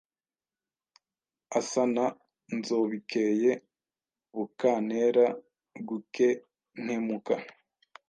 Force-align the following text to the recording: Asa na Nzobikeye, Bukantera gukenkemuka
Asa 1.57 1.83
na 1.95 2.05
Nzobikeye, 2.57 3.51
Bukantera 4.35 5.25
gukenkemuka 5.87 7.33